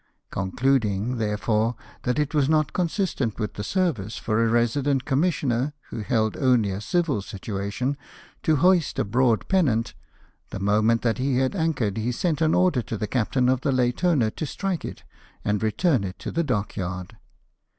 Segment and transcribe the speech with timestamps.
[0.31, 5.99] Concluding, therefore, that it was not consistent with the service for a resident commissioner, who
[5.99, 7.95] held only a civil situation,
[8.41, 9.93] to hoist a broad pennant,
[10.49, 13.71] the moment that he had anchored he sent an order to the captain of the
[13.71, 15.03] Latona to strike it,
[15.45, 17.17] and return it to the dockyard.